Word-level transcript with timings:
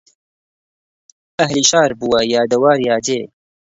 ئەهلی 1.37 1.63
شار 1.69 1.91
بووە 1.99 2.19
یا 2.33 2.41
دەوار 2.51 2.77
یا 2.89 2.97
دێ 3.05 3.21